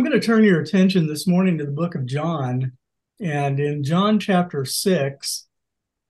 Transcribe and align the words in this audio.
I'm 0.00 0.06
going 0.06 0.18
to 0.18 0.26
turn 0.26 0.44
your 0.44 0.62
attention 0.62 1.06
this 1.06 1.26
morning 1.26 1.58
to 1.58 1.66
the 1.66 1.72
book 1.72 1.94
of 1.94 2.06
John. 2.06 2.72
And 3.20 3.60
in 3.60 3.84
John 3.84 4.18
chapter 4.18 4.64
6, 4.64 5.46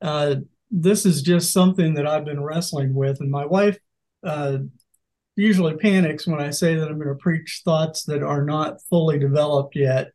uh, 0.01 0.37
this 0.71 1.05
is 1.05 1.23
just 1.23 1.53
something 1.53 1.95
that 1.95 2.07
I've 2.07 2.25
been 2.25 2.41
wrestling 2.41 2.95
with. 2.95 3.19
And 3.19 3.33
my 3.33 3.45
wife 3.45 3.81
uh, 4.23 4.59
usually 5.35 5.75
panics 5.75 6.25
when 6.25 6.41
I 6.41 6.51
say 6.51 6.77
that 6.77 6.87
I'm 6.89 7.01
going 7.01 7.09
to 7.09 7.17
preach 7.17 7.63
thoughts 7.65 8.05
that 8.05 8.23
are 8.23 8.45
not 8.45 8.81
fully 8.83 9.19
developed 9.19 9.75
yet. 9.75 10.13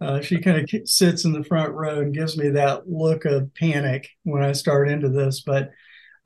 Uh, 0.00 0.20
she 0.20 0.40
kind 0.40 0.68
of 0.68 0.88
sits 0.88 1.24
in 1.24 1.30
the 1.30 1.44
front 1.44 1.72
row 1.72 2.00
and 2.00 2.12
gives 2.12 2.36
me 2.36 2.48
that 2.48 2.90
look 2.90 3.26
of 3.26 3.54
panic 3.54 4.08
when 4.24 4.42
I 4.42 4.50
start 4.50 4.90
into 4.90 5.08
this. 5.08 5.40
But 5.40 5.70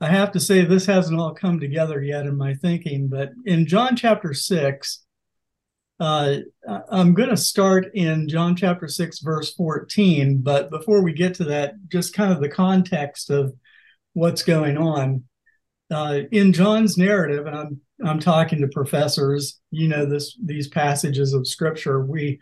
I 0.01 0.07
have 0.07 0.31
to 0.31 0.39
say, 0.39 0.65
this 0.65 0.87
hasn't 0.87 1.19
all 1.19 1.35
come 1.35 1.59
together 1.59 2.01
yet 2.01 2.25
in 2.25 2.35
my 2.35 2.55
thinking. 2.55 3.09
But 3.09 3.29
in 3.45 3.67
John 3.67 3.95
chapter 3.95 4.33
6, 4.33 5.05
uh, 5.99 6.37
I'm 6.89 7.13
going 7.13 7.29
to 7.29 7.37
start 7.37 7.93
in 7.93 8.29
John 8.29 8.55
chapter 8.55 8.87
6, 8.87 9.19
verse 9.19 9.53
14. 9.53 10.41
But 10.41 10.69
before 10.69 11.01
we 11.01 11.13
get 11.13 11.33
to 11.35 11.43
that, 11.45 11.75
just 11.89 12.13
kind 12.13 12.31
of 12.31 12.39
the 12.39 12.49
context 12.49 13.29
of 13.29 13.53
what's 14.13 14.43
going 14.43 14.77
on. 14.77 15.23
Uh, 15.91 16.21
in 16.31 16.53
John's 16.53 16.97
narrative, 16.97 17.47
and 17.47 17.55
I'm 17.55 17.81
I'm 18.05 18.19
talking 18.19 18.61
to 18.61 18.67
professors, 18.67 19.59
you 19.71 19.87
know 19.87 20.05
this 20.05 20.37
these 20.43 20.67
passages 20.67 21.33
of 21.33 21.47
scripture. 21.47 22.05
We 22.05 22.39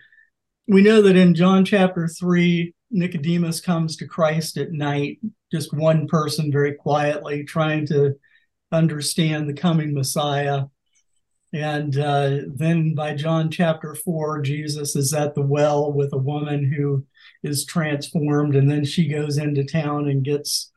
we 0.68 0.82
know 0.82 1.02
that 1.02 1.16
in 1.16 1.34
John 1.34 1.64
chapter 1.64 2.08
3, 2.10 2.74
Nicodemus 2.92 3.62
comes 3.62 3.96
to 3.98 4.08
Christ 4.08 4.58
at 4.58 4.74
night, 4.74 5.20
just 5.52 5.74
one 5.74 6.08
person 6.08 6.52
very 6.52 6.74
quietly 6.74 7.46
trying 7.46 7.88
to 7.88 8.16
understand 8.72 9.48
the 9.48 9.54
coming 9.54 9.94
Messiah. 9.94 10.66
And 11.54 11.98
uh, 11.98 12.40
then 12.48 12.94
by 12.94 13.14
John 13.16 13.50
chapter 13.50 13.96
4, 13.96 14.42
Jesus 14.42 14.96
is 14.96 15.14
at 15.14 15.34
the 15.34 15.42
well 15.42 15.92
with 15.92 16.12
a 16.14 16.18
woman 16.18 16.72
who 16.72 17.06
is 17.44 17.66
transformed. 17.66 18.56
And 18.56 18.70
then 18.70 18.84
she 18.84 19.08
goes 19.08 19.38
into 19.38 19.64
town 19.64 20.10
and 20.10 20.26
gets 20.26 20.72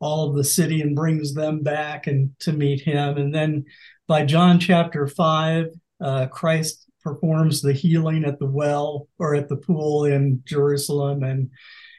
all 0.00 0.28
of 0.28 0.36
the 0.36 0.44
city 0.44 0.80
and 0.80 0.96
brings 0.96 1.34
them 1.34 1.62
back 1.62 2.06
and 2.06 2.30
to 2.40 2.52
meet 2.52 2.80
him. 2.80 3.16
And 3.18 3.34
then 3.34 3.64
by 4.06 4.24
John 4.24 4.58
chapter 4.58 5.06
5, 5.06 5.66
uh, 6.00 6.26
Christ 6.26 6.86
performs 7.02 7.60
the 7.60 7.72
healing 7.72 8.24
at 8.24 8.38
the 8.38 8.46
well 8.46 9.08
or 9.18 9.34
at 9.34 9.48
the 9.48 9.56
pool 9.56 10.04
in 10.04 10.42
Jerusalem. 10.44 11.22
And, 11.22 11.50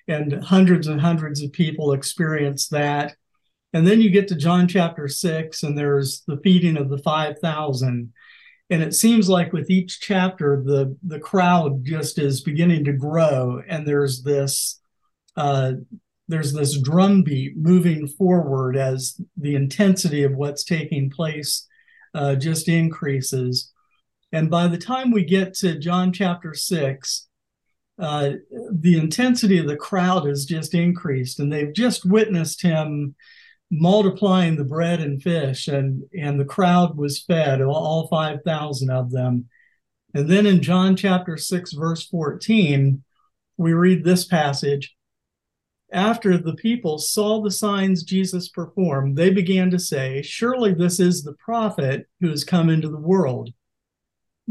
and 0.08 0.44
hundreds 0.44 0.88
and 0.88 1.02
hundreds 1.02 1.42
of 1.42 1.52
people 1.52 1.94
experience 1.94 2.68
that. 2.70 3.16
And 3.74 3.86
then 3.86 4.02
you 4.02 4.10
get 4.10 4.28
to 4.30 4.36
John 4.36 4.68
chapter 4.68 5.08
six, 5.08 5.64
and 5.64 5.78
there's 5.78 6.24
the 6.28 6.40
feeding 6.44 6.78
of 6.78 6.90
the 6.90 6.98
5,000. 7.00 8.14
And 8.70 8.84
it 8.84 8.94
seems 8.94 9.30
like 9.30 9.54
with 9.54 9.70
each 9.70 10.00
chapter, 10.00 10.62
the, 10.66 10.98
the 11.04 11.20
crowd 11.20 11.86
just 11.86 12.20
is 12.20 12.42
beginning 12.42 12.86
to 12.86 12.94
grow. 12.94 13.62
And 13.68 13.88
there's 13.88 14.24
this, 14.24 14.80
uh, 15.36 15.74
there's 16.28 16.54
this 16.54 16.80
drumbeat 16.80 17.58
moving 17.58 18.08
forward 18.08 18.76
as 18.76 19.20
the 19.38 19.56
intensity 19.56 20.24
of 20.24 20.34
what's 20.34 20.64
taking 20.64 21.10
place 21.10 21.66
uh, 22.14 22.36
just 22.36 22.68
increases. 22.68 23.72
And 24.32 24.50
by 24.50 24.68
the 24.68 24.78
time 24.78 25.12
we 25.12 25.24
get 25.24 25.54
to 25.56 25.80
John 25.80 26.12
chapter 26.12 26.54
six, 26.54 27.28
uh, 28.00 28.32
the 28.72 28.98
intensity 28.98 29.58
of 29.58 29.68
the 29.68 29.78
crowd 29.78 30.28
has 30.28 30.46
just 30.46 30.74
increased, 30.74 31.40
and 31.40 31.52
they've 31.52 31.74
just 31.74 32.06
witnessed 32.06 32.62
him 32.62 33.16
multiplying 33.70 34.56
the 34.56 34.64
bread 34.64 35.00
and 35.00 35.22
fish 35.22 35.68
and 35.68 36.04
and 36.18 36.40
the 36.40 36.46
crowd 36.46 36.98
was 36.98 37.22
fed 37.22 37.62
all 37.62 38.08
5000 38.08 38.90
of 38.90 39.12
them. 39.12 39.48
And 40.14 40.30
then 40.30 40.46
in 40.46 40.62
john 40.62 40.96
chapter 40.96 41.36
6 41.38 41.74
verse 41.74 42.06
14 42.08 43.04
we 43.58 43.74
read 43.74 44.04
this 44.04 44.26
passage. 44.26 44.96
After 45.92 46.38
the 46.38 46.54
people 46.56 46.98
saw 46.98 47.42
the 47.42 47.52
signs 47.52 48.04
jesus 48.04 48.48
performed 48.48 49.18
they 49.18 49.30
began 49.30 49.70
to 49.72 49.80
say 49.80 50.22
surely 50.22 50.74
this 50.74 51.00
is 51.00 51.24
the 51.24 51.34
prophet 51.34 52.08
who 52.22 52.30
has 52.30 52.44
come 52.44 52.70
into 52.70 52.90
the 52.90 52.98
world. 52.98 53.50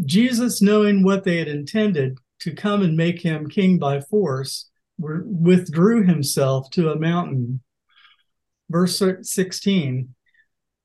Jesus 0.04 0.60
knowing 0.60 1.02
what 1.02 1.24
they 1.24 1.38
had 1.38 1.48
intended 1.48 2.18
to 2.40 2.54
come 2.54 2.82
and 2.82 2.96
make 2.96 3.22
him 3.22 3.48
king 3.48 3.78
by 3.78 4.00
force 4.00 4.68
withdrew 4.98 6.02
himself 6.04 6.70
to 6.70 6.90
a 6.90 6.98
mountain 6.98 7.60
Verse 8.70 9.02
16 9.22 10.14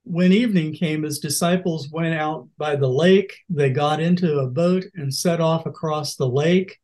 When 0.03 0.31
evening 0.31 0.73
came, 0.73 1.03
his 1.03 1.19
disciples 1.19 1.89
went 1.91 2.13
out 2.13 2.47
by 2.57 2.75
the 2.75 2.89
lake. 2.89 3.37
They 3.49 3.69
got 3.69 3.99
into 3.99 4.39
a 4.39 4.47
boat 4.47 4.85
and 4.95 5.13
set 5.13 5.41
off 5.41 5.65
across 5.65 6.15
the 6.15 6.29
lake. 6.29 6.77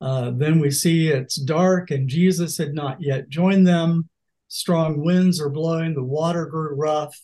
Uh, 0.00 0.32
then 0.32 0.58
we 0.58 0.70
see 0.70 1.08
it's 1.08 1.36
dark 1.36 1.90
and 1.90 2.08
Jesus 2.08 2.58
had 2.58 2.74
not 2.74 3.00
yet 3.00 3.28
joined 3.28 3.66
them. 3.66 4.08
Strong 4.48 5.02
winds 5.04 5.40
are 5.40 5.50
blowing, 5.50 5.94
the 5.94 6.02
water 6.02 6.46
grew 6.46 6.74
rough. 6.74 7.18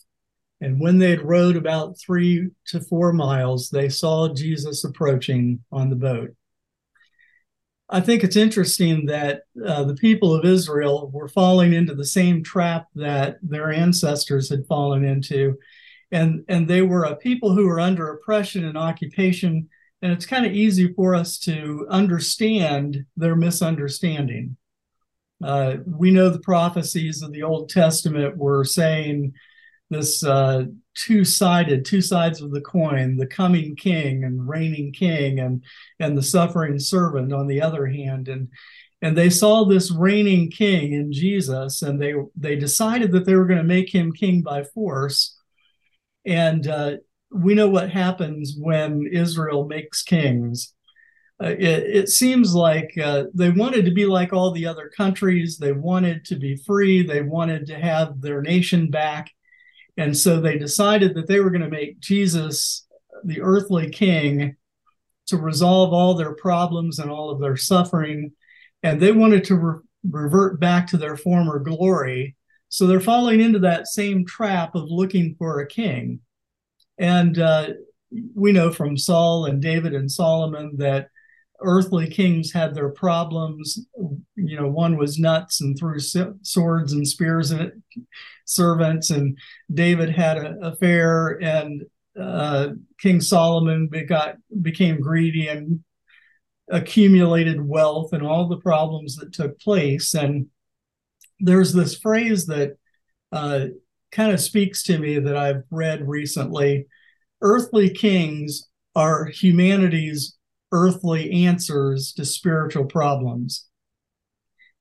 And 0.61 0.79
when 0.79 0.99
they 0.99 1.09
had 1.09 1.23
rowed 1.23 1.55
about 1.55 1.97
three 1.99 2.49
to 2.67 2.79
four 2.81 3.13
miles, 3.13 3.69
they 3.69 3.89
saw 3.89 4.33
Jesus 4.33 4.83
approaching 4.83 5.63
on 5.71 5.89
the 5.89 5.95
boat. 5.95 6.31
I 7.93 7.99
think 7.99 8.23
it's 8.23 8.37
interesting 8.37 9.05
that 9.07 9.41
uh, 9.65 9.83
the 9.83 9.95
people 9.95 10.33
of 10.33 10.45
Israel 10.45 11.11
were 11.13 11.27
falling 11.27 11.73
into 11.73 11.93
the 11.93 12.05
same 12.05 12.41
trap 12.41 12.87
that 12.95 13.37
their 13.43 13.69
ancestors 13.69 14.49
had 14.49 14.65
fallen 14.65 15.03
into. 15.03 15.57
And, 16.09 16.45
and 16.47 16.67
they 16.67 16.81
were 16.81 17.03
a 17.03 17.17
people 17.17 17.53
who 17.53 17.67
were 17.67 17.81
under 17.81 18.09
oppression 18.09 18.63
and 18.63 18.77
occupation. 18.77 19.67
And 20.01 20.13
it's 20.13 20.25
kind 20.25 20.45
of 20.45 20.53
easy 20.53 20.93
for 20.93 21.13
us 21.13 21.37
to 21.39 21.85
understand 21.89 23.05
their 23.17 23.35
misunderstanding. 23.35 24.55
Uh, 25.43 25.77
we 25.85 26.11
know 26.11 26.29
the 26.29 26.39
prophecies 26.39 27.21
of 27.21 27.33
the 27.33 27.43
Old 27.43 27.69
Testament 27.69 28.37
were 28.37 28.63
saying 28.63 29.33
this 29.91 30.23
uh, 30.23 30.63
two-sided, 30.95 31.85
two 31.85 32.01
sides 32.01 32.41
of 32.41 32.51
the 32.51 32.61
coin, 32.61 33.17
the 33.17 33.27
coming 33.27 33.75
king 33.75 34.23
and 34.23 34.47
reigning 34.47 34.91
king 34.93 35.39
and 35.39 35.63
and 35.99 36.17
the 36.17 36.23
suffering 36.23 36.79
servant 36.79 37.31
on 37.31 37.45
the 37.45 37.61
other 37.61 37.85
hand. 37.85 38.27
And 38.27 38.47
and 39.01 39.17
they 39.17 39.29
saw 39.29 39.65
this 39.65 39.91
reigning 39.91 40.49
king 40.49 40.93
in 40.93 41.11
Jesus, 41.11 41.81
and 41.81 42.01
they 42.01 42.13
they 42.35 42.55
decided 42.55 43.11
that 43.11 43.25
they 43.25 43.35
were 43.35 43.45
going 43.45 43.59
to 43.59 43.63
make 43.63 43.93
him 43.93 44.13
king 44.13 44.41
by 44.41 44.63
force. 44.63 45.37
And 46.25 46.65
uh, 46.67 46.97
we 47.29 47.53
know 47.53 47.67
what 47.67 47.91
happens 47.91 48.55
when 48.57 49.07
Israel 49.11 49.67
makes 49.67 50.03
kings. 50.03 50.73
Uh, 51.43 51.47
it, 51.47 51.59
it, 51.59 52.09
seems 52.09 52.53
like 52.53 52.95
uh, 53.03 53.23
they 53.33 53.49
wanted 53.49 53.83
to 53.83 53.91
be 53.91 54.05
like 54.05 54.31
all 54.31 54.51
the 54.51 54.67
other 54.67 54.91
countries. 54.95 55.57
They 55.57 55.71
wanted 55.71 56.23
to 56.25 56.35
be 56.35 56.55
free. 56.55 57.01
They 57.01 57.23
wanted 57.23 57.65
to 57.67 57.79
have 57.79 58.21
their 58.21 58.43
nation 58.43 58.91
back. 58.91 59.31
And 60.01 60.17
so 60.17 60.41
they 60.41 60.57
decided 60.57 61.13
that 61.13 61.27
they 61.27 61.39
were 61.39 61.51
going 61.51 61.61
to 61.61 61.69
make 61.69 61.99
Jesus 61.99 62.87
the 63.23 63.39
earthly 63.39 63.87
king 63.91 64.55
to 65.27 65.37
resolve 65.37 65.93
all 65.93 66.15
their 66.15 66.33
problems 66.33 66.97
and 66.97 67.11
all 67.11 67.29
of 67.29 67.39
their 67.39 67.55
suffering. 67.55 68.31
And 68.81 68.99
they 68.99 69.11
wanted 69.11 69.43
to 69.45 69.55
re- 69.55 69.79
revert 70.09 70.59
back 70.59 70.87
to 70.87 70.97
their 70.97 71.15
former 71.17 71.59
glory. 71.59 72.35
So 72.67 72.87
they're 72.87 72.99
falling 72.99 73.41
into 73.41 73.59
that 73.59 73.89
same 73.89 74.25
trap 74.25 74.73
of 74.73 74.89
looking 74.89 75.35
for 75.37 75.59
a 75.59 75.67
king. 75.67 76.21
And 76.97 77.37
uh, 77.37 77.67
we 78.33 78.53
know 78.53 78.71
from 78.71 78.97
Saul 78.97 79.45
and 79.45 79.61
David 79.61 79.93
and 79.93 80.11
Solomon 80.11 80.77
that 80.77 81.09
earthly 81.61 82.09
kings 82.09 82.51
had 82.51 82.73
their 82.73 82.89
problems. 82.89 83.85
You 84.35 84.57
know, 84.57 84.67
one 84.67 84.97
was 84.97 85.19
nuts 85.19 85.61
and 85.61 85.77
threw 85.77 85.99
swords 85.99 86.93
and 86.93 87.07
spears 87.07 87.51
at 87.51 87.73
servants, 88.45 89.09
and 89.09 89.37
David 89.73 90.09
had 90.09 90.37
an 90.37 90.63
affair, 90.63 91.39
and 91.41 91.83
uh, 92.19 92.69
King 92.99 93.21
Solomon 93.21 93.89
became 94.61 95.01
greedy 95.01 95.47
and 95.47 95.83
accumulated 96.69 97.65
wealth 97.65 98.13
and 98.13 98.23
all 98.25 98.47
the 98.47 98.57
problems 98.57 99.15
that 99.17 99.33
took 99.33 99.59
place. 99.59 100.13
And 100.13 100.47
there's 101.39 101.73
this 101.73 101.97
phrase 101.97 102.45
that 102.47 102.77
uh, 103.31 103.67
kind 104.11 104.31
of 104.31 104.39
speaks 104.39 104.83
to 104.83 104.97
me 104.97 105.19
that 105.19 105.35
I've 105.35 105.63
read 105.69 106.07
recently. 106.07 106.87
Earthly 107.41 107.89
kings 107.89 108.67
are 108.95 109.25
humanity's 109.25 110.37
earthly 110.71 111.45
answers 111.45 112.13
to 112.13 112.25
spiritual 112.25 112.85
problems. 112.85 113.67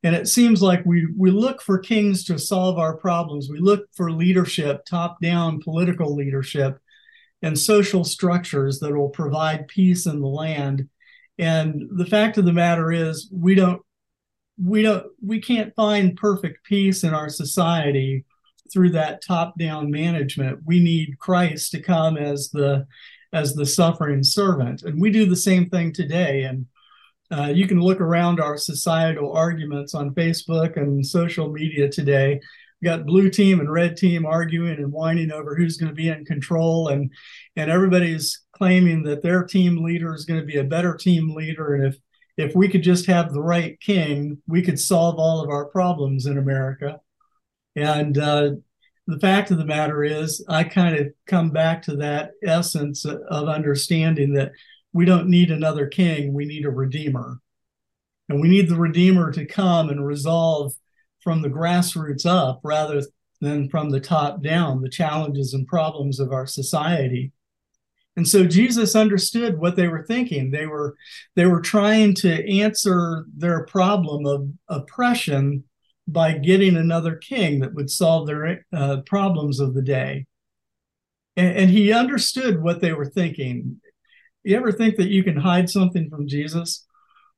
And 0.03 0.15
it 0.15 0.29
seems 0.29 0.63
like 0.63 0.85
we, 0.87 1.09
we 1.17 1.31
look 1.31 1.61
for 1.61 1.79
kings 1.79 2.25
to 2.25 2.39
solve 2.39 2.79
our 2.79 2.97
problems. 2.97 3.49
We 3.51 3.59
look 3.59 3.87
for 3.95 4.11
leadership, 4.11 4.85
top 4.87 5.21
down 5.21 5.61
political 5.61 6.15
leadership, 6.15 6.79
and 7.43 7.59
social 7.59 8.05
structures 8.05 8.81
that 8.81 8.95
will 8.95 9.11
provide 9.11 9.69
peace 9.69 10.07
in 10.07 10.21
the 10.21 10.27
land. 10.27 10.89
And 11.39 11.89
the 11.93 12.07
fact 12.07 12.39
of 12.39 12.45
the 12.45 12.53
matter 12.53 12.93
is, 12.93 13.29
we 13.33 13.55
don't 13.55 13.83
we 14.63 14.83
don't 14.83 15.07
we 15.25 15.41
can't 15.41 15.75
find 15.75 16.17
perfect 16.17 16.65
peace 16.65 17.03
in 17.03 17.15
our 17.15 17.29
society 17.29 18.25
through 18.73 18.91
that 18.91 19.23
top 19.25 19.59
down 19.59 19.91
management 19.91 20.61
we 20.67 20.81
need 20.81 21.19
christ 21.19 21.73
to 21.73 21.81
come 21.81 22.17
as 22.17 22.51
the 22.51 22.87
as 23.33 23.55
the 23.55 23.67
suffering 23.67 24.23
servant. 24.23 24.83
And 24.83 25.01
we 25.01 25.11
do 25.11 25.27
the 25.27 25.37
same 25.37 25.69
thing 25.69 25.93
today. 25.93 26.43
And 26.43 26.67
uh, 27.31 27.47
you 27.47 27.69
can 27.69 27.81
look 27.81 28.01
around 28.01 28.41
our 28.41 28.57
societal 28.57 29.33
arguments 29.33 29.95
on 29.95 30.15
Facebook 30.15 30.77
and 30.77 31.07
social 31.07 31.51
media 31.53 31.89
today. 31.89 32.41
We 32.81 32.87
got 32.87 33.07
blue 33.07 33.31
team 33.31 33.61
and 33.61 33.71
red 33.71 33.97
team 33.97 34.27
arguing 34.27 34.79
and 34.79 34.91
whining 34.91 35.31
over 35.31 35.55
who's 35.55 35.77
going 35.77 35.91
to 35.91 35.95
be 35.95 36.09
in 36.09 36.25
control, 36.25 36.89
and 36.89 37.13
and 37.55 37.71
everybody's 37.71 38.43
claiming 38.53 39.03
that 39.03 39.23
their 39.23 39.45
team 39.45 39.85
leader 39.85 40.15
is 40.15 40.25
going 40.25 40.41
to 40.41 40.47
be 40.47 40.57
a 40.57 40.65
better 40.65 40.97
team 40.97 41.35
leader, 41.35 41.75
and 41.75 41.85
if 41.85 41.99
if 42.37 42.57
we 42.57 42.69
could 42.69 42.83
just 42.83 43.07
have 43.07 43.33
the 43.33 43.43
right 43.43 43.79
king, 43.81 44.39
we 44.49 44.63
could 44.63 44.81
solve 44.81 45.17
all 45.19 45.43
of 45.43 45.51
our 45.51 45.67
problems 45.67 46.25
in 46.25 46.39
America. 46.39 47.01
And 47.77 48.17
uh, 48.17 48.53
the 49.11 49.19
fact 49.21 49.51
of 49.51 49.59
the 49.59 49.65
matter 49.65 50.03
is, 50.05 50.45
I 50.49 50.65
kind 50.65 50.97
of 50.97 51.09
come 51.27 51.51
back 51.51 51.83
to 51.83 51.97
that 51.97 52.33
essence 52.45 53.05
of 53.05 53.49
understanding 53.49 54.33
that 54.35 54.53
we 54.93 55.05
don't 55.05 55.29
need 55.29 55.51
another 55.51 55.87
king, 55.87 56.33
we 56.33 56.45
need 56.45 56.65
a 56.65 56.71
redeemer. 56.71 57.41
And 58.29 58.41
we 58.41 58.49
need 58.49 58.69
the 58.69 58.77
redeemer 58.77 59.33
to 59.33 59.45
come 59.45 59.91
and 59.91 60.07
resolve 60.07 60.73
from 61.21 61.43
the 61.43 61.49
grassroots 61.49 62.25
up 62.25 62.61
rather 62.63 63.03
than 63.41 63.69
from 63.69 63.91
the 63.91 64.01
top 64.01 64.43
down 64.43 64.83
the 64.83 64.89
challenges 64.89 65.55
and 65.55 65.67
problems 65.67 66.21
of 66.21 66.33
our 66.33 66.47
society. 66.47 67.33
And 68.17 68.27
so 68.29 68.45
Jesus 68.45 68.95
understood 68.95 69.59
what 69.59 69.77
they 69.77 69.89
were 69.89 70.05
thinking. 70.05 70.51
They 70.51 70.67
were 70.67 70.97
they 71.37 71.47
were 71.47 71.61
trying 71.61 72.15
to 72.17 72.61
answer 72.61 73.25
their 73.37 73.65
problem 73.67 74.27
of 74.27 74.49
oppression 74.69 75.65
by 76.13 76.33
getting 76.33 76.77
another 76.77 77.17
king 77.17 77.61
that 77.61 77.75
would 77.75 77.91
solve 77.91 78.27
their 78.27 78.65
uh, 78.73 78.99
problems 79.07 79.61
of 79.61 79.75
the 79.75 79.83
day. 79.83 80.27
And, 81.37 81.57
and 81.57 81.71
he 81.71 81.93
understood 81.93 82.63
what 82.63 82.81
they 82.81 82.93
were 82.93 83.07
thinking. 83.07 83.81
You 84.43 84.57
ever 84.57 84.73
think 84.73 84.97
that 84.97 85.11
you 85.11 85.23
can 85.23 85.37
hide 85.37 85.69
something 85.71 86.09
from 86.11 86.27
Jesus? 86.27 86.87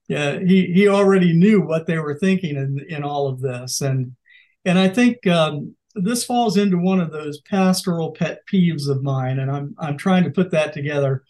Yeah, 0.09 0.39
he 0.39 0.67
he 0.67 0.89
already 0.89 1.33
knew 1.33 1.61
what 1.61 1.87
they 1.87 1.99
were 1.99 2.19
thinking 2.19 2.57
in 2.57 2.79
in 2.89 3.03
all 3.03 3.29
of 3.29 3.41
this, 3.41 3.81
and 3.81 4.17
and 4.65 4.79
I 4.79 4.89
think 4.89 5.27
um, 5.27 5.75
this 5.95 6.25
falls 6.25 6.57
into 6.57 6.79
one 6.79 7.01
of 7.01 7.13
those 7.13 7.41
pastoral 7.43 8.13
pet 8.13 8.41
peeves 8.53 8.89
of 8.89 9.03
mine, 9.03 9.39
and 9.39 9.51
I'm 9.51 9.75
I'm 9.79 9.97
trying 9.97 10.25
to 10.25 10.31
put 10.31 10.51
that 10.51 10.73
together. 10.73 11.25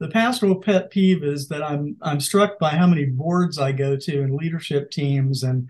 The 0.00 0.08
pastoral 0.08 0.60
pet 0.60 0.90
peeve 0.90 1.22
is 1.22 1.48
that 1.48 1.62
I'm 1.62 1.96
I'm 2.02 2.20
struck 2.20 2.58
by 2.58 2.70
how 2.70 2.86
many 2.86 3.04
boards 3.04 3.58
I 3.58 3.72
go 3.72 3.96
to 3.96 4.22
and 4.22 4.34
leadership 4.34 4.90
teams 4.90 5.42
and 5.42 5.68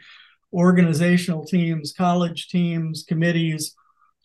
organizational 0.54 1.44
teams, 1.44 1.92
college 1.92 2.48
teams, 2.48 3.04
committees. 3.06 3.74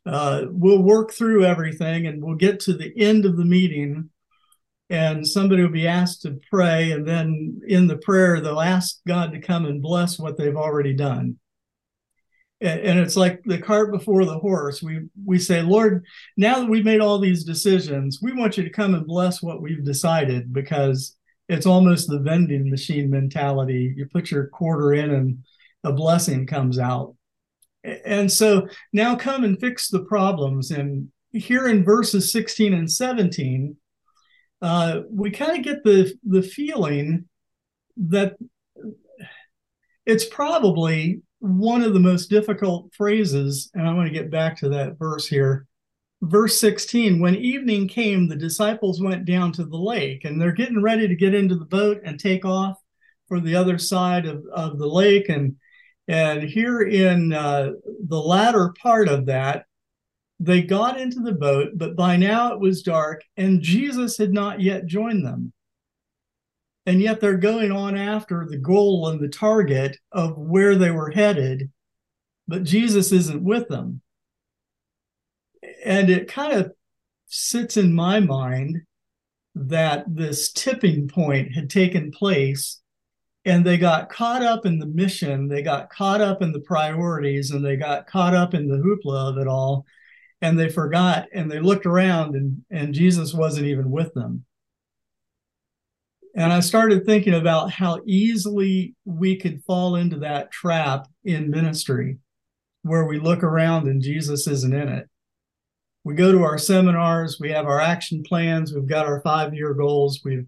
Uh, 0.05 0.45
we'll 0.49 0.81
work 0.81 1.11
through 1.11 1.43
everything 1.43 2.07
and 2.07 2.23
we'll 2.23 2.35
get 2.35 2.59
to 2.61 2.73
the 2.73 2.93
end 2.97 3.25
of 3.25 3.35
the 3.35 3.45
meeting 3.45 4.09
and 4.89 5.27
somebody 5.27 5.61
will 5.61 5.69
be 5.69 5.87
asked 5.87 6.21
to 6.23 6.39
pray 6.49 6.91
and 6.91 7.07
then 7.07 7.61
in 7.67 7.87
the 7.87 7.97
prayer 7.97 8.39
they'll 8.39 8.61
ask 8.61 8.99
god 9.07 9.31
to 9.31 9.39
come 9.39 9.65
and 9.65 9.81
bless 9.81 10.17
what 10.17 10.37
they've 10.37 10.55
already 10.55 10.93
done. 10.93 11.37
And 12.61 12.99
it's 12.99 13.15
like 13.15 13.41
the 13.45 13.57
cart 13.57 13.89
before 13.91 14.25
the 14.25 14.37
horse. 14.37 14.81
We 14.81 15.07
we 15.25 15.39
say 15.39 15.61
lord 15.61 16.05
now 16.37 16.59
that 16.59 16.69
we've 16.69 16.85
made 16.85 17.01
all 17.01 17.19
these 17.19 17.43
decisions 17.43 18.19
we 18.21 18.33
want 18.33 18.57
you 18.57 18.63
to 18.63 18.69
come 18.69 18.95
and 18.95 19.05
bless 19.05 19.41
what 19.41 19.61
we've 19.61 19.85
decided 19.85 20.53
because 20.53 21.15
it's 21.49 21.65
almost 21.65 22.07
the 22.07 22.19
vending 22.19 22.69
machine 22.69 23.09
mentality. 23.09 23.93
You 23.95 24.05
put 24.05 24.29
your 24.29 24.47
quarter 24.47 24.93
in 24.93 25.11
and 25.11 25.39
a 25.83 25.91
blessing 25.91 26.45
comes 26.45 26.79
out. 26.79 27.15
And 27.83 28.31
so 28.31 28.67
now 28.91 29.15
come 29.15 29.43
and 29.43 29.59
fix 29.59 29.87
the 29.87 30.03
problems. 30.03 30.71
And 30.71 31.09
here 31.31 31.67
in 31.67 31.83
verses 31.83 32.31
16 32.31 32.73
and 32.73 32.91
17, 32.91 33.75
uh, 34.61 35.01
we 35.09 35.31
kind 35.31 35.57
of 35.57 35.63
get 35.63 35.83
the, 35.83 36.13
the 36.23 36.41
feeling 36.41 37.25
that 37.95 38.35
it's 40.05 40.25
probably 40.25 41.21
one 41.39 41.81
of 41.81 41.93
the 41.93 41.99
most 41.99 42.29
difficult 42.29 42.93
phrases. 42.93 43.71
And 43.73 43.87
I 43.87 43.93
want 43.93 44.07
to 44.07 44.13
get 44.13 44.31
back 44.31 44.57
to 44.57 44.69
that 44.69 44.97
verse 44.97 45.27
here. 45.27 45.65
Verse 46.21 46.59
16 46.59 47.21
When 47.21 47.35
evening 47.35 47.87
came, 47.87 48.27
the 48.27 48.35
disciples 48.35 49.01
went 49.01 49.23
down 49.23 49.53
to 49.53 49.63
the 49.63 49.77
lake 49.77 50.25
and 50.25 50.41
they're 50.41 50.51
getting 50.51 50.81
ready 50.81 51.07
to 51.07 51.15
get 51.15 51.33
into 51.33 51.55
the 51.55 51.65
boat 51.65 52.01
and 52.03 52.19
take 52.19 52.43
off 52.43 52.77
for 53.29 53.39
the 53.39 53.55
other 53.55 53.77
side 53.77 54.25
of, 54.25 54.43
of 54.51 54.79
the 54.79 54.87
lake. 54.87 55.29
And 55.29 55.55
and 56.09 56.41
here 56.41 56.81
in 56.81 57.31
uh, 57.31 57.73
the 58.07 58.19
latter 58.19 58.73
part 58.81 59.07
of 59.07 59.27
that, 59.27 59.65
they 60.39 60.63
got 60.63 60.99
into 60.99 61.19
the 61.19 61.33
boat, 61.33 61.73
but 61.75 61.95
by 61.95 62.17
now 62.17 62.51
it 62.51 62.59
was 62.59 62.81
dark, 62.81 63.21
and 63.37 63.61
Jesus 63.61 64.17
had 64.17 64.33
not 64.33 64.59
yet 64.59 64.87
joined 64.87 65.23
them. 65.23 65.53
And 66.87 66.99
yet 66.99 67.21
they're 67.21 67.37
going 67.37 67.71
on 67.71 67.95
after 67.95 68.47
the 68.49 68.57
goal 68.57 69.09
and 69.09 69.19
the 69.19 69.27
target 69.27 69.97
of 70.11 70.35
where 70.35 70.73
they 70.73 70.89
were 70.89 71.11
headed, 71.11 71.69
but 72.47 72.63
Jesus 72.63 73.11
isn't 73.11 73.43
with 73.43 73.67
them. 73.67 74.01
And 75.85 76.09
it 76.09 76.27
kind 76.27 76.53
of 76.53 76.71
sits 77.27 77.77
in 77.77 77.93
my 77.93 78.19
mind 78.19 78.81
that 79.53 80.05
this 80.07 80.51
tipping 80.51 81.07
point 81.07 81.53
had 81.53 81.69
taken 81.69 82.09
place 82.09 82.81
and 83.45 83.65
they 83.65 83.77
got 83.77 84.09
caught 84.09 84.43
up 84.43 84.65
in 84.65 84.79
the 84.79 84.85
mission 84.85 85.47
they 85.47 85.61
got 85.61 85.89
caught 85.89 86.21
up 86.21 86.41
in 86.41 86.51
the 86.51 86.59
priorities 86.59 87.51
and 87.51 87.65
they 87.65 87.75
got 87.75 88.07
caught 88.07 88.33
up 88.33 88.53
in 88.53 88.67
the 88.67 88.77
hoopla 88.77 89.31
of 89.31 89.37
it 89.37 89.47
all 89.47 89.85
and 90.41 90.57
they 90.57 90.69
forgot 90.69 91.27
and 91.33 91.51
they 91.51 91.59
looked 91.59 91.85
around 91.85 92.35
and 92.35 92.63
and 92.71 92.93
jesus 92.93 93.33
wasn't 93.33 93.65
even 93.65 93.89
with 93.91 94.13
them. 94.13 94.45
And 96.35 96.53
i 96.53 96.59
started 96.59 97.05
thinking 97.05 97.33
about 97.33 97.71
how 97.71 98.01
easily 98.05 98.95
we 99.05 99.35
could 99.35 99.63
fall 99.65 99.95
into 99.95 100.19
that 100.19 100.51
trap 100.51 101.07
in 101.23 101.49
ministry 101.49 102.17
where 102.83 103.05
we 103.05 103.19
look 103.19 103.43
around 103.43 103.87
and 103.87 104.01
jesus 104.01 104.47
isn't 104.47 104.73
in 104.73 104.87
it. 104.89 105.07
We 106.03 106.15
go 106.15 106.31
to 106.31 106.43
our 106.43 106.57
seminars 106.57 107.37
we 107.39 107.51
have 107.51 107.65
our 107.65 107.79
action 107.79 108.23
plans 108.23 108.73
we've 108.73 108.87
got 108.87 109.05
our 109.05 109.21
five 109.21 109.53
year 109.53 109.73
goals 109.73 110.21
we've 110.23 110.45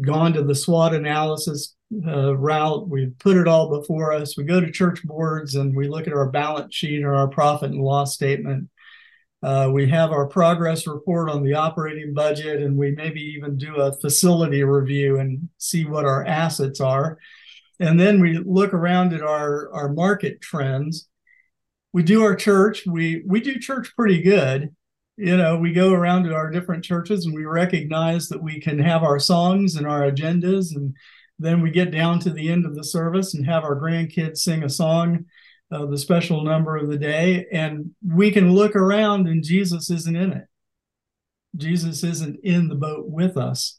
gone 0.00 0.34
to 0.34 0.42
the 0.42 0.54
SWOT 0.54 0.94
analysis 0.94 1.74
uh, 2.06 2.36
route. 2.36 2.88
We 2.88 3.06
put 3.18 3.36
it 3.36 3.48
all 3.48 3.68
before 3.80 4.12
us. 4.12 4.36
We 4.36 4.44
go 4.44 4.60
to 4.60 4.70
church 4.70 5.02
boards 5.04 5.54
and 5.54 5.74
we 5.74 5.88
look 5.88 6.06
at 6.06 6.12
our 6.12 6.30
balance 6.30 6.74
sheet 6.74 7.02
or 7.02 7.14
our 7.14 7.28
profit 7.28 7.70
and 7.70 7.80
loss 7.80 8.14
statement. 8.14 8.68
Uh, 9.42 9.70
we 9.72 9.88
have 9.88 10.10
our 10.10 10.26
progress 10.26 10.86
report 10.86 11.30
on 11.30 11.44
the 11.44 11.54
operating 11.54 12.12
budget, 12.12 12.60
and 12.60 12.76
we 12.76 12.90
maybe 12.90 13.20
even 13.20 13.56
do 13.56 13.76
a 13.76 13.92
facility 13.92 14.64
review 14.64 15.18
and 15.18 15.48
see 15.58 15.84
what 15.84 16.04
our 16.04 16.24
assets 16.24 16.80
are. 16.80 17.18
And 17.78 18.00
then 18.00 18.20
we 18.20 18.36
look 18.38 18.74
around 18.74 19.12
at 19.12 19.22
our, 19.22 19.72
our 19.72 19.92
market 19.92 20.40
trends. 20.40 21.08
We 21.92 22.02
do 22.02 22.24
our 22.24 22.34
church. 22.34 22.84
We 22.84 23.22
we 23.26 23.40
do 23.40 23.60
church 23.60 23.94
pretty 23.94 24.20
good 24.22 24.74
you 25.18 25.36
know, 25.36 25.58
we 25.58 25.72
go 25.72 25.92
around 25.92 26.24
to 26.24 26.34
our 26.34 26.48
different 26.48 26.84
churches 26.84 27.26
and 27.26 27.34
we 27.34 27.44
recognize 27.44 28.28
that 28.28 28.40
we 28.40 28.60
can 28.60 28.78
have 28.78 29.02
our 29.02 29.18
songs 29.18 29.74
and 29.74 29.84
our 29.84 30.02
agendas. 30.02 30.74
And 30.74 30.94
then 31.38 31.62
we 31.62 31.70
get 31.70 31.90
down 31.90 32.18
to 32.20 32.30
the 32.30 32.50
end 32.50 32.66
of 32.66 32.74
the 32.74 32.84
service 32.84 33.34
and 33.34 33.46
have 33.46 33.64
our 33.64 33.78
grandkids 33.80 34.38
sing 34.38 34.64
a 34.64 34.68
song, 34.68 35.26
uh, 35.70 35.86
the 35.86 35.98
special 35.98 36.42
number 36.42 36.76
of 36.76 36.88
the 36.88 36.98
day. 36.98 37.46
And 37.52 37.92
we 38.04 38.30
can 38.30 38.52
look 38.52 38.74
around 38.74 39.28
and 39.28 39.44
Jesus 39.44 39.90
isn't 39.90 40.16
in 40.16 40.32
it. 40.32 40.46
Jesus 41.56 42.02
isn't 42.04 42.40
in 42.42 42.68
the 42.68 42.74
boat 42.74 43.06
with 43.08 43.36
us. 43.36 43.78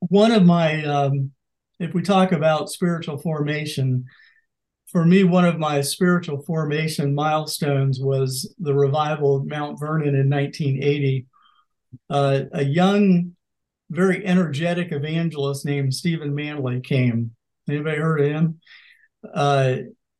One 0.00 0.32
of 0.32 0.44
my, 0.44 0.84
um, 0.84 1.32
if 1.78 1.94
we 1.94 2.02
talk 2.02 2.32
about 2.32 2.70
spiritual 2.70 3.18
formation, 3.18 4.04
for 4.94 5.04
me, 5.04 5.24
one 5.24 5.44
of 5.44 5.58
my 5.58 5.80
spiritual 5.80 6.42
formation 6.42 7.14
milestones 7.14 7.98
was 7.98 8.54
the 8.60 8.74
revival 8.74 9.36
of 9.36 9.46
Mount 9.46 9.80
Vernon 9.80 10.14
in 10.14 10.30
1980. 10.30 11.26
Uh, 12.08 12.40
a 12.52 12.64
young, 12.64 13.34
very 13.90 14.24
energetic 14.24 14.92
evangelist 14.92 15.64
named 15.64 15.94
Stephen 15.94 16.34
Manley 16.34 16.80
came. 16.80 17.32
Anybody 17.68 17.98
heard 17.98 18.20
of 18.20 18.26
him? 18.26 18.60
Uh, 19.32 19.76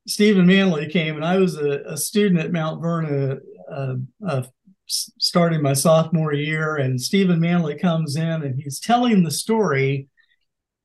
Stephen 0.07 0.47
Manley 0.47 0.89
came, 0.89 1.17
and 1.17 1.25
I 1.25 1.39
was 1.39 1.57
a, 1.57 1.83
a 1.87 1.97
student 1.97 2.41
at 2.41 2.53
Mount 2.53 2.81
Vernon, 2.81 3.41
uh, 3.71 3.95
uh 4.27 4.43
starting 4.87 5.63
my 5.63 5.73
sophomore 5.73 6.35
year. 6.35 6.77
And 6.77 7.01
Stephen 7.01 7.41
Manley 7.41 7.79
comes 7.79 8.17
in, 8.17 8.43
and 8.43 8.61
he's 8.61 8.81
telling 8.81 9.23
the 9.23 9.31
story 9.31 10.09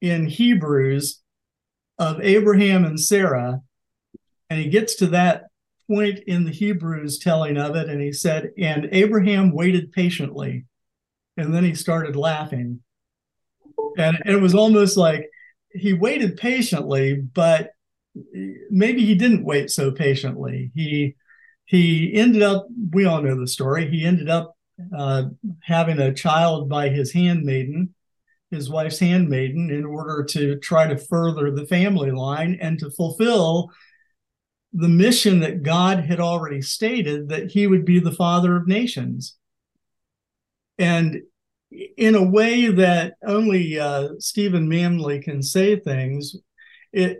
in 0.01 0.27
Hebrews 0.27 1.21
of 1.97 2.21
Abraham 2.21 2.85
and 2.85 2.97
Sarah 2.99 3.61
and 4.49 4.59
he 4.59 4.69
gets 4.69 4.95
to 4.95 5.07
that 5.07 5.45
point 5.87 6.19
in 6.27 6.43
the 6.43 6.51
Hebrews 6.51 7.19
telling 7.19 7.57
of 7.57 7.75
it, 7.75 7.89
and 7.89 8.01
he 8.01 8.11
said, 8.11 8.51
And 8.57 8.89
Abraham 8.91 9.51
waited 9.51 9.91
patiently. 9.91 10.65
And 11.39 11.53
then 11.53 11.63
he 11.63 11.73
started 11.73 12.15
laughing. 12.15 12.81
And 13.97 14.17
it 14.25 14.41
was 14.41 14.53
almost 14.53 14.97
like 14.97 15.29
he 15.71 15.93
waited 15.93 16.37
patiently, 16.37 17.15
but 17.15 17.71
maybe 18.69 19.05
he 19.05 19.15
didn't 19.15 19.45
wait 19.45 19.71
so 19.71 19.91
patiently. 19.91 20.71
He 20.75 21.15
he 21.65 22.13
ended 22.15 22.41
up, 22.41 22.67
we 22.91 23.05
all 23.05 23.21
know 23.21 23.39
the 23.39 23.47
story, 23.47 23.89
he 23.89 24.03
ended 24.03 24.27
up 24.27 24.55
uh, 24.97 25.25
having 25.61 25.99
a 25.99 26.13
child 26.13 26.67
by 26.67 26.89
his 26.89 27.13
handmaiden, 27.13 27.93
his 28.49 28.71
wife's 28.71 28.97
handmaiden, 28.97 29.69
in 29.69 29.85
order 29.85 30.23
to 30.31 30.57
try 30.57 30.87
to 30.87 30.97
further 30.97 31.51
the 31.51 31.67
family 31.67 32.09
line 32.09 32.57
and 32.59 32.79
to 32.79 32.89
fulfill 32.89 33.69
the 34.73 34.87
mission 34.87 35.41
that 35.41 35.61
God 35.61 35.99
had 36.05 36.19
already 36.19 36.61
stated 36.61 37.29
that 37.29 37.51
he 37.51 37.67
would 37.67 37.85
be 37.85 37.99
the 37.99 38.11
father 38.11 38.55
of 38.55 38.67
nations. 38.67 39.35
And 40.79 41.21
in 41.71 42.15
a 42.15 42.23
way 42.23 42.67
that 42.67 43.15
only 43.25 43.79
uh, 43.79 44.09
Stephen 44.19 44.67
Manley 44.67 45.21
can 45.21 45.41
say 45.41 45.79
things, 45.79 46.35
it 46.91 47.19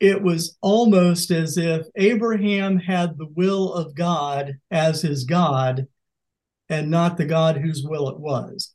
it 0.00 0.22
was 0.22 0.56
almost 0.62 1.30
as 1.30 1.58
if 1.58 1.86
Abraham 1.94 2.78
had 2.78 3.18
the 3.18 3.28
will 3.36 3.74
of 3.74 3.94
God 3.94 4.54
as 4.70 5.02
his 5.02 5.24
God 5.24 5.86
and 6.70 6.90
not 6.90 7.18
the 7.18 7.26
God 7.26 7.58
whose 7.58 7.84
will 7.84 8.08
it 8.08 8.18
was. 8.18 8.72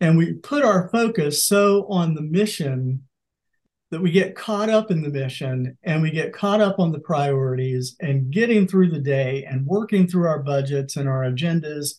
And 0.00 0.18
we 0.18 0.34
put 0.34 0.62
our 0.62 0.90
focus 0.90 1.44
so 1.44 1.86
on 1.88 2.14
the 2.14 2.22
mission 2.22 3.04
that 3.90 4.02
we 4.02 4.10
get 4.10 4.36
caught 4.36 4.68
up 4.68 4.90
in 4.90 5.02
the 5.02 5.08
mission 5.08 5.78
and 5.82 6.02
we 6.02 6.10
get 6.10 6.34
caught 6.34 6.60
up 6.60 6.78
on 6.78 6.92
the 6.92 7.00
priorities 7.00 7.96
and 8.00 8.30
getting 8.30 8.66
through 8.66 8.90
the 8.90 8.98
day 8.98 9.44
and 9.44 9.66
working 9.66 10.06
through 10.06 10.26
our 10.26 10.42
budgets 10.42 10.96
and 10.96 11.08
our 11.08 11.22
agendas. 11.22 11.94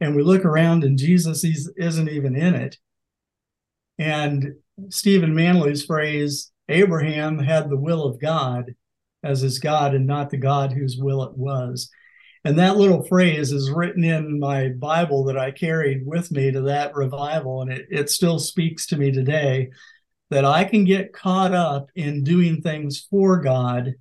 And 0.00 0.14
we 0.14 0.22
look 0.22 0.44
around 0.44 0.84
and 0.84 0.98
Jesus 0.98 1.44
isn't 1.44 2.08
even 2.08 2.36
in 2.36 2.54
it. 2.54 2.78
And 3.98 4.54
Stephen 4.90 5.34
Manley's 5.34 5.84
phrase, 5.84 6.52
Abraham 6.68 7.38
had 7.38 7.68
the 7.68 7.76
will 7.76 8.04
of 8.04 8.20
God 8.20 8.74
as 9.22 9.40
his 9.40 9.58
God 9.58 9.94
and 9.94 10.06
not 10.06 10.30
the 10.30 10.36
God 10.36 10.72
whose 10.72 10.96
will 10.96 11.24
it 11.24 11.36
was. 11.36 11.90
And 12.44 12.58
that 12.58 12.76
little 12.76 13.02
phrase 13.02 13.52
is 13.52 13.70
written 13.70 14.04
in 14.04 14.38
my 14.38 14.68
Bible 14.68 15.24
that 15.24 15.36
I 15.36 15.50
carried 15.50 16.06
with 16.06 16.30
me 16.30 16.52
to 16.52 16.62
that 16.62 16.94
revival. 16.94 17.62
And 17.62 17.72
it, 17.72 17.86
it 17.90 18.10
still 18.10 18.38
speaks 18.38 18.86
to 18.86 18.96
me 18.96 19.10
today 19.10 19.70
that 20.30 20.44
I 20.44 20.64
can 20.64 20.84
get 20.84 21.12
caught 21.12 21.52
up 21.52 21.90
in 21.96 22.22
doing 22.22 22.62
things 22.62 23.06
for 23.10 23.40
God 23.40 23.94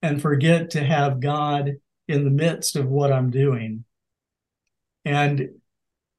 and 0.00 0.20
forget 0.20 0.70
to 0.70 0.82
have 0.82 1.20
God 1.20 1.76
in 2.08 2.24
the 2.24 2.30
midst 2.30 2.74
of 2.74 2.88
what 2.88 3.12
I'm 3.12 3.30
doing. 3.30 3.84
And 5.04 5.48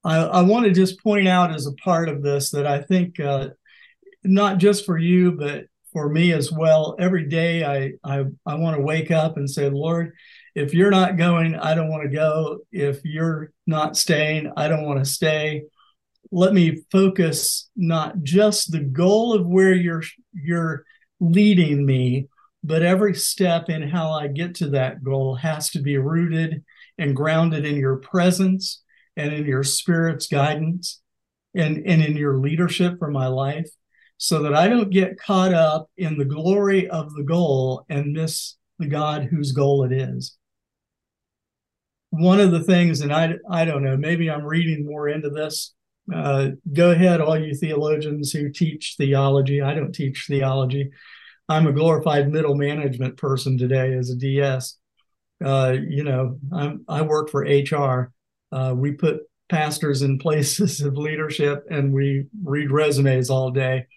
I, 0.03 0.17
I 0.17 0.41
want 0.41 0.65
to 0.65 0.71
just 0.71 1.01
point 1.01 1.27
out 1.27 1.53
as 1.53 1.65
a 1.65 1.73
part 1.73 2.09
of 2.09 2.21
this 2.21 2.51
that 2.51 2.67
I 2.67 2.81
think 2.81 3.19
uh, 3.19 3.49
not 4.23 4.57
just 4.57 4.85
for 4.85 4.97
you, 4.97 5.31
but 5.31 5.65
for 5.91 6.09
me 6.09 6.33
as 6.33 6.51
well. 6.51 6.95
Every 6.99 7.27
day 7.27 7.63
I 7.63 7.93
I, 8.03 8.25
I 8.45 8.55
want 8.55 8.75
to 8.75 8.83
wake 8.83 9.11
up 9.11 9.37
and 9.37 9.49
say, 9.49 9.69
Lord, 9.69 10.13
if 10.55 10.73
you're 10.73 10.91
not 10.91 11.17
going, 11.17 11.55
I 11.55 11.75
don't 11.75 11.89
want 11.89 12.03
to 12.03 12.09
go. 12.09 12.59
If 12.71 13.05
you're 13.05 13.51
not 13.65 13.95
staying, 13.95 14.51
I 14.57 14.67
don't 14.67 14.85
want 14.85 14.99
to 14.99 15.05
stay. 15.05 15.63
Let 16.31 16.53
me 16.53 16.83
focus 16.91 17.69
not 17.75 18.23
just 18.23 18.71
the 18.71 18.79
goal 18.79 19.33
of 19.33 19.45
where 19.45 19.73
you're 19.73 20.03
you're 20.33 20.83
leading 21.19 21.85
me, 21.85 22.27
but 22.63 22.81
every 22.81 23.15
step 23.15 23.69
in 23.69 23.87
how 23.87 24.11
I 24.11 24.27
get 24.27 24.55
to 24.55 24.69
that 24.71 25.03
goal 25.03 25.35
has 25.35 25.69
to 25.71 25.79
be 25.79 25.97
rooted 25.97 26.63
and 26.97 27.15
grounded 27.15 27.65
in 27.65 27.75
your 27.75 27.97
presence 27.97 28.81
and 29.15 29.33
in 29.33 29.45
your 29.45 29.63
spirit's 29.63 30.27
guidance 30.27 31.01
and, 31.55 31.77
and 31.85 32.01
in 32.03 32.17
your 32.17 32.37
leadership 32.37 32.97
for 32.99 33.11
my 33.11 33.27
life 33.27 33.69
so 34.17 34.43
that 34.43 34.53
I 34.55 34.67
don't 34.67 34.89
get 34.89 35.19
caught 35.19 35.53
up 35.53 35.89
in 35.97 36.17
the 36.17 36.25
glory 36.25 36.87
of 36.89 37.13
the 37.13 37.23
goal 37.23 37.85
and 37.89 38.13
miss 38.13 38.55
the 38.79 38.87
God 38.87 39.23
whose 39.23 39.51
goal 39.51 39.83
it 39.83 39.91
is. 39.91 40.37
One 42.11 42.39
of 42.39 42.51
the 42.51 42.63
things, 42.63 43.01
and 43.01 43.11
I, 43.11 43.35
I 43.49 43.65
don't 43.65 43.83
know, 43.83 43.97
maybe 43.97 44.29
I'm 44.29 44.45
reading 44.45 44.85
more 44.85 45.09
into 45.09 45.29
this. 45.29 45.73
Uh, 46.13 46.51
go 46.71 46.91
ahead, 46.91 47.21
all 47.21 47.37
you 47.37 47.55
theologians 47.55 48.31
who 48.31 48.49
teach 48.49 48.95
theology. 48.97 49.61
I 49.61 49.73
don't 49.73 49.93
teach 49.93 50.25
theology. 50.27 50.91
I'm 51.49 51.67
a 51.67 51.73
glorified 51.73 52.31
middle 52.31 52.55
management 52.55 53.17
person 53.17 53.57
today 53.57 53.93
as 53.93 54.09
a 54.09 54.15
DS. 54.15 54.77
Uh, 55.43 55.75
you 55.87 56.03
know, 56.03 56.39
I'm, 56.51 56.85
I 56.87 57.01
work 57.01 57.29
for 57.29 57.41
HR. 57.41 58.11
Uh, 58.51 58.73
we 58.75 58.93
put 58.93 59.21
pastors 59.49 60.01
in 60.01 60.17
places 60.19 60.81
of 60.81 60.97
leadership 60.97 61.65
and 61.69 61.93
we 61.93 62.27
read 62.43 62.71
resumes 62.71 63.29
all 63.29 63.51
day. 63.51 63.87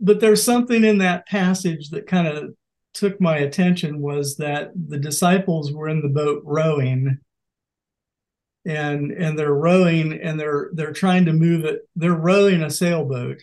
But 0.00 0.20
there's 0.20 0.42
something 0.42 0.84
in 0.84 0.98
that 0.98 1.26
passage 1.26 1.90
that 1.90 2.06
kind 2.06 2.26
of 2.26 2.54
took 2.92 3.20
my 3.20 3.38
attention 3.38 4.00
was 4.00 4.36
that 4.36 4.72
the 4.74 4.98
disciples 4.98 5.72
were 5.72 5.88
in 5.88 6.02
the 6.02 6.08
boat 6.08 6.42
rowing. 6.44 7.18
And 8.64 9.10
and 9.10 9.36
they're 9.36 9.54
rowing 9.54 10.12
and 10.12 10.38
they're 10.38 10.70
they're 10.72 10.92
trying 10.92 11.24
to 11.24 11.32
move 11.32 11.64
it. 11.64 11.80
They're 11.96 12.12
rowing 12.12 12.62
a 12.62 12.70
sailboat. 12.70 13.42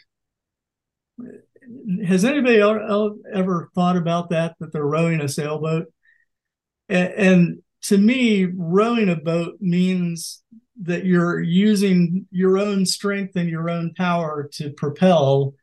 Has 2.08 2.24
anybody 2.24 2.62
ever 2.62 3.70
thought 3.76 3.98
about 3.98 4.30
that 4.30 4.56
that 4.60 4.72
they're 4.72 4.86
rowing 4.86 5.20
a 5.20 5.28
sailboat 5.28 5.88
and, 6.90 7.14
and 7.14 7.64
to 7.84 7.98
me 7.98 8.46
rowing 8.56 9.10
a 9.10 9.16
boat 9.16 9.58
means 9.62 10.44
that 10.82 11.06
you're 11.06 11.42
using 11.42 12.26
your 12.32 12.58
own 12.58 12.86
strength 12.86 13.36
and 13.36 13.50
your 13.50 13.70
own 13.70 13.94
power 13.96 14.50
to 14.54 14.72
propel 14.72 15.54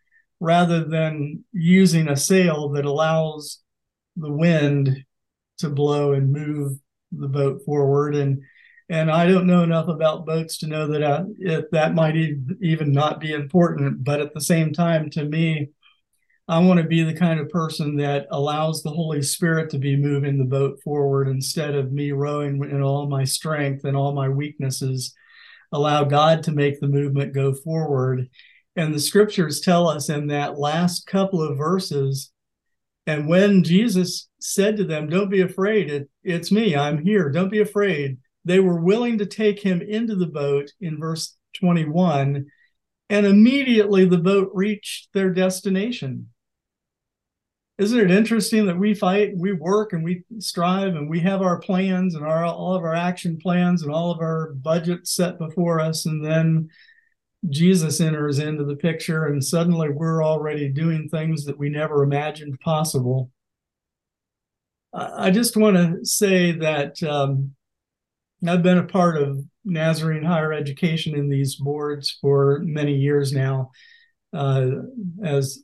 rather 0.41 0.85
than 0.85 1.45
using 1.53 2.09
a 2.09 2.17
sail 2.17 2.71
that 2.71 2.85
allows 2.85 3.61
the 4.17 4.33
wind 4.33 5.05
to 5.59 5.69
blow 5.71 6.13
and 6.13 6.33
move 6.33 6.79
the 7.13 7.29
boat 7.29 7.63
forward 7.65 8.15
and 8.15 8.43
and 8.89 9.11
I 9.11 9.27
don't 9.27 9.49
know 9.49 9.65
enough 9.65 9.89
about 9.89 10.27
boats 10.27 10.59
to 10.59 10.69
know 10.69 10.87
that 10.87 11.03
uh, 11.03 11.25
it, 11.41 11.73
that 11.73 11.95
might 11.95 12.15
even 12.61 12.93
not 12.93 13.21
be 13.21 13.33
important. 13.33 14.05
But 14.05 14.21
at 14.21 14.33
the 14.33 14.41
same 14.41 14.73
time, 14.73 15.11
to 15.11 15.25
me, 15.25 15.71
I 16.49 16.61
want 16.61 16.79
to 16.79 16.87
be 16.87 17.03
the 17.03 17.15
kind 17.15 17.41
of 17.41 17.49
person 17.49 17.97
that 17.97 18.27
allows 18.31 18.83
the 18.83 18.91
Holy 18.91 19.21
Spirit 19.23 19.71
to 19.71 19.79
be 19.79 19.97
moving 19.97 20.39
the 20.39 20.45
boat 20.45 20.79
forward 20.85 21.29
instead 21.29 21.75
of 21.75 21.93
me 21.93 22.13
rowing 22.13 22.63
in 22.71 22.83
all 22.83 23.09
my 23.09 23.25
strength 23.25 23.85
and 23.85 23.97
all 23.97 24.13
my 24.13 24.29
weaknesses. 24.29 25.13
Allow 25.73 26.05
God 26.05 26.45
to 26.45 26.53
make 26.53 26.81
the 26.81 26.87
movement 26.87 27.35
go 27.35 27.53
forward 27.53 28.29
and 28.77 28.95
the 28.95 29.01
scriptures 29.01 29.61
tell 29.61 29.89
us 29.89 30.11
in 30.11 30.27
that 30.29 30.59
last 30.59 31.07
couple 31.07 31.43
of 31.43 31.57
verses, 31.57 32.31
and 33.07 33.27
when 33.27 33.65
Jesus 33.65 34.29
said 34.39 34.77
to 34.77 34.85
them, 34.85 35.09
Don't 35.09 35.31
be 35.31 35.41
afraid, 35.41 35.91
it, 35.91 36.11
it's 36.23 36.53
me, 36.53 36.77
I'm 36.77 37.03
here, 37.03 37.31
don't 37.31 37.51
be 37.51 37.61
afraid, 37.61 38.19
they 38.45 38.61
were 38.61 38.81
willing 38.81 39.19
to 39.19 39.27
take 39.27 39.61
him 39.61 39.81
into 39.81 40.15
the 40.15 40.27
boat 40.27 40.71
in 40.81 41.01
verse 41.01 41.37
21, 41.55 42.47
and 43.09 43.27
immediately 43.27 44.05
the 44.05 44.19
boat 44.19 44.51
reached 44.53 45.09
their 45.15 45.33
destination. 45.33 46.29
Isn't 47.79 48.01
it 48.01 48.11
interesting 48.11 48.67
that 48.67 48.79
we 48.79 48.95
fight, 48.95 49.33
we 49.37 49.53
work, 49.53 49.93
and 49.93 50.03
we 50.03 50.25
strive, 50.39 50.95
and 50.95 51.11
we 51.11 51.21
have 51.21 51.43
our 51.43 51.59
plans 51.59 52.15
and 52.15 52.25
our 52.25 52.45
all 52.45 52.75
of 52.75 52.83
our 52.83 52.95
action 52.95 53.37
plans 53.37 53.83
and 53.83 53.93
all 53.93 54.11
of 54.11 54.21
our 54.21 54.55
budgets 54.55 55.15
set 55.15 55.39
before 55.39 55.79
us, 55.81 56.07
and 56.07 56.25
then 56.25 56.71
Jesus 57.51 58.01
enters 58.01 58.39
into 58.39 58.65
the 58.65 58.77
picture, 58.77 59.27
and 59.27 59.45
suddenly 59.45 59.91
we're 59.91 60.25
already 60.25 60.69
doing 60.69 61.09
things 61.09 61.45
that 61.45 61.59
we 61.59 61.69
never 61.69 62.03
imagined 62.03 62.59
possible. 62.61 63.31
I 64.95 65.31
just 65.31 65.57
want 65.57 65.77
to 65.77 66.05
say 66.07 66.53
that 66.53 67.03
um, 67.03 67.55
I've 68.47 68.63
been 68.63 68.79
a 68.79 68.85
part 68.85 69.19
of 69.19 69.45
Nazarene 69.67 70.25
higher 70.25 70.55
education 70.55 71.15
in 71.15 71.29
these 71.29 71.57
boards 71.57 72.17
for 72.23 72.61
many 72.65 72.95
years 72.95 73.33
now. 73.33 73.73
Uh, 74.33 74.71
as 75.23 75.63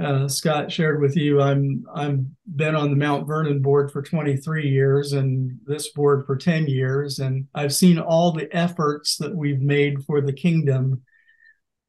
uh, 0.00 0.26
Scott 0.26 0.72
shared 0.72 1.00
with 1.00 1.16
you, 1.16 1.40
I'm 1.40 1.84
I'm 1.94 2.34
been 2.56 2.74
on 2.74 2.90
the 2.90 2.96
Mount 2.96 3.26
Vernon 3.26 3.60
board 3.60 3.90
for 3.90 4.02
23 4.02 4.68
years 4.68 5.12
and 5.12 5.58
this 5.64 5.90
board 5.92 6.26
for 6.26 6.36
10 6.36 6.66
years, 6.66 7.18
and 7.18 7.46
I've 7.54 7.74
seen 7.74 7.98
all 7.98 8.32
the 8.32 8.54
efforts 8.54 9.16
that 9.18 9.34
we've 9.34 9.60
made 9.60 10.04
for 10.04 10.20
the 10.20 10.32
kingdom. 10.32 11.02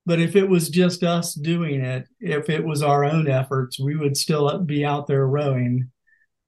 But 0.05 0.19
if 0.19 0.35
it 0.35 0.49
was 0.49 0.69
just 0.69 1.01
us 1.03 1.33
doing 1.33 1.81
it, 1.81 2.07
if 2.19 2.49
it 2.49 2.65
was 2.65 2.83
our 2.83 3.05
own 3.05 3.29
efforts, 3.29 3.79
we 3.79 3.95
would 3.95 4.17
still 4.17 4.59
be 4.59 4.85
out 4.85 5.07
there 5.07 5.25
rowing. 5.25 5.89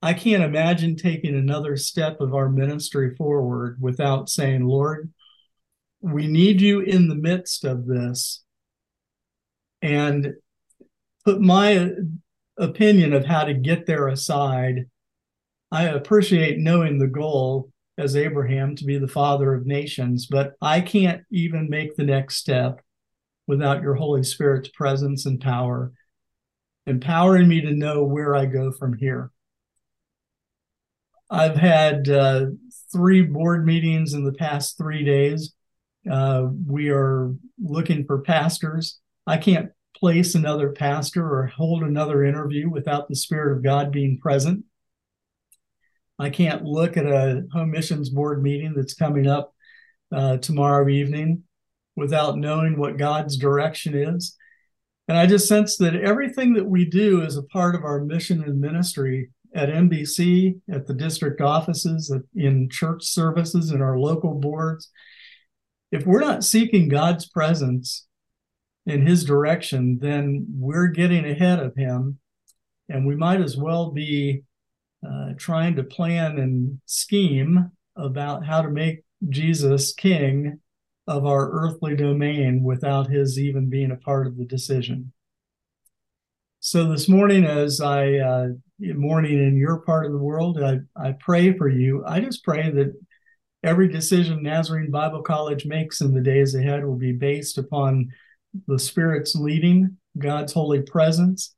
I 0.01 0.13
can't 0.13 0.43
imagine 0.43 0.97
taking 0.97 1.35
another 1.35 1.77
step 1.77 2.19
of 2.19 2.35
our 2.35 2.49
ministry 2.49 3.15
forward 3.15 3.77
without 3.79 4.29
saying, 4.29 4.65
Lord, 4.65 5.11
we 6.01 6.27
need 6.27 6.61
you 6.61 6.81
in 6.81 7.07
the 7.07 7.15
midst 7.15 7.63
of 7.63 7.87
this. 7.87 8.43
And 9.81 10.33
put 11.25 11.41
my 11.41 11.91
opinion 12.57 13.13
of 13.13 13.25
how 13.25 13.43
to 13.43 13.53
get 13.53 13.85
there 13.85 14.07
aside. 14.07 14.89
I 15.71 15.85
appreciate 15.85 16.59
knowing 16.59 16.99
the 16.99 17.07
goal 17.07 17.71
as 17.97 18.15
Abraham 18.15 18.75
to 18.75 18.85
be 18.85 18.97
the 18.97 19.07
father 19.07 19.53
of 19.53 19.65
nations, 19.65 20.27
but 20.27 20.53
I 20.61 20.81
can't 20.81 21.23
even 21.31 21.69
make 21.69 21.95
the 21.95 22.03
next 22.03 22.37
step 22.37 22.81
without 23.47 23.81
your 23.81 23.95
Holy 23.95 24.23
Spirit's 24.23 24.69
presence 24.69 25.25
and 25.25 25.39
power, 25.39 25.91
empowering 26.85 27.47
me 27.47 27.61
to 27.61 27.71
know 27.71 28.03
where 28.03 28.35
I 28.35 28.45
go 28.45 28.71
from 28.71 28.97
here. 28.97 29.31
I've 31.29 31.55
had 31.55 32.07
uh, 32.07 32.47
three 32.91 33.23
board 33.23 33.65
meetings 33.65 34.13
in 34.13 34.23
the 34.23 34.33
past 34.33 34.77
three 34.77 35.03
days. 35.03 35.53
Uh, 36.09 36.47
we 36.67 36.89
are 36.89 37.33
looking 37.61 38.05
for 38.05 38.21
pastors. 38.21 38.99
I 39.25 39.37
can't 39.37 39.71
place 39.99 40.35
another 40.35 40.71
pastor 40.71 41.25
or 41.25 41.47
hold 41.47 41.83
another 41.83 42.23
interview 42.23 42.69
without 42.69 43.07
the 43.07 43.15
Spirit 43.15 43.55
of 43.55 43.63
God 43.63 43.91
being 43.91 44.19
present. 44.19 44.65
I 46.17 46.29
can't 46.29 46.63
look 46.63 46.97
at 46.97 47.05
a 47.05 47.43
home 47.51 47.71
missions 47.71 48.09
board 48.09 48.41
meeting 48.41 48.73
that's 48.75 48.93
coming 48.93 49.27
up 49.27 49.53
uh, 50.13 50.37
tomorrow 50.37 50.87
evening 50.87 51.43
without 51.95 52.37
knowing 52.37 52.77
what 52.77 52.97
God's 52.97 53.37
direction 53.37 53.95
is. 53.95 54.35
And 55.07 55.17
I 55.17 55.25
just 55.25 55.47
sense 55.47 55.77
that 55.77 55.95
everything 55.95 56.53
that 56.53 56.65
we 56.65 56.85
do 56.85 57.21
is 57.21 57.37
a 57.37 57.43
part 57.43 57.75
of 57.75 57.83
our 57.83 58.03
mission 58.03 58.43
and 58.43 58.59
ministry 58.59 59.29
at 59.53 59.69
NBC, 59.69 60.59
at 60.69 60.87
the 60.87 60.93
district 60.93 61.41
offices, 61.41 62.13
in 62.35 62.69
church 62.69 63.03
services, 63.05 63.71
in 63.71 63.81
our 63.81 63.97
local 63.97 64.33
boards. 64.33 64.89
If 65.91 66.05
we're 66.05 66.19
not 66.19 66.43
seeking 66.43 66.89
God's 66.89 67.29
presence 67.29 68.07
in 68.85 69.05
His 69.05 69.23
direction, 69.23 69.99
then 69.99 70.45
we're 70.57 70.87
getting 70.87 71.25
ahead 71.25 71.59
of 71.59 71.75
Him. 71.75 72.19
And 72.89 73.05
we 73.05 73.15
might 73.15 73.41
as 73.41 73.57
well 73.57 73.91
be 73.91 74.43
uh, 75.05 75.33
trying 75.37 75.75
to 75.75 75.83
plan 75.83 76.37
and 76.37 76.79
scheme 76.85 77.71
about 77.95 78.45
how 78.45 78.61
to 78.61 78.69
make 78.69 79.03
Jesus 79.29 79.93
king 79.93 80.59
of 81.07 81.25
our 81.25 81.51
earthly 81.51 81.95
domain 81.95 82.63
without 82.63 83.09
his 83.09 83.39
even 83.39 83.69
being 83.69 83.91
a 83.91 83.97
part 83.97 84.27
of 84.27 84.37
the 84.37 84.45
decision. 84.45 85.11
So 86.59 86.89
this 86.89 87.07
morning, 87.07 87.45
as 87.45 87.79
I 87.79 88.15
uh, 88.15 88.47
morning 88.79 89.37
in 89.37 89.55
your 89.55 89.77
part 89.81 90.07
of 90.07 90.11
the 90.11 90.17
world, 90.17 90.61
I, 90.61 90.79
I 90.95 91.13
pray 91.19 91.55
for 91.55 91.69
you. 91.69 92.03
I 92.05 92.19
just 92.21 92.43
pray 92.43 92.71
that 92.71 92.93
every 93.63 93.87
decision 93.87 94.41
Nazarene 94.41 94.89
Bible 94.89 95.21
College 95.21 95.65
makes 95.65 96.01
in 96.01 96.13
the 96.13 96.21
days 96.21 96.55
ahead 96.55 96.83
will 96.83 96.95
be 96.95 97.11
based 97.11 97.59
upon 97.59 98.09
the 98.67 98.79
Spirit's 98.79 99.35
leading, 99.35 99.97
God's 100.17 100.53
holy 100.53 100.81
presence. 100.81 101.55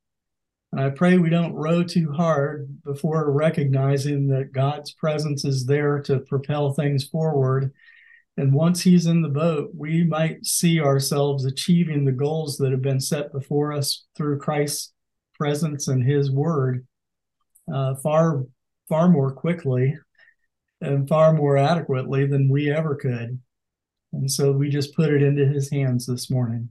And 0.72 0.82
I 0.82 0.90
pray 0.90 1.18
we 1.18 1.30
don't 1.30 1.54
row 1.54 1.84
too 1.84 2.12
hard 2.12 2.68
before 2.84 3.32
recognizing 3.32 4.28
that 4.28 4.52
God's 4.52 4.92
presence 4.94 5.46
is 5.46 5.66
there 5.66 6.02
to 6.02 6.20
propel 6.20 6.74
things 6.74 7.06
forward 7.06 7.72
and 8.38 8.54
once 8.54 8.82
he's 8.84 9.08
in 9.08 9.24
the 9.24 9.30
boat, 9.30 9.72
we 9.76 10.04
might 10.04 10.46
see 10.46 10.80
ourselves 10.80 11.44
achieving 11.46 12.06
the 12.06 12.12
goals 12.12 12.58
that 12.58 12.72
have 12.72 12.84
been 12.84 13.00
set 13.00 13.32
before 13.32 13.74
us 13.74 14.06
through 14.16 14.38
Christ's 14.38 14.94
presence 15.34 15.88
and 15.88 16.04
his 16.04 16.32
word 16.32 16.86
uh, 17.74 17.96
far, 17.96 18.46
far 18.88 19.10
more 19.10 19.32
quickly 19.32 19.98
and 20.82 21.10
far 21.10 21.34
more 21.34 21.58
adequately 21.58 22.28
than 22.28 22.48
we 22.48 22.72
ever 22.72 22.96
could. 22.96 23.40
And 24.14 24.32
so 24.32 24.52
we 24.52 24.70
just 24.70 24.96
put 24.96 25.12
it 25.12 25.24
into 25.24 25.46
his 25.46 25.72
hands 25.72 26.06
this 26.06 26.30
morning. 26.30 26.70